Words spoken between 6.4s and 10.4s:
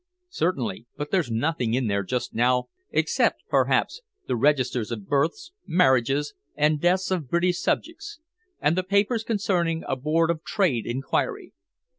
and deaths of British subjects, and the papers concerning a Board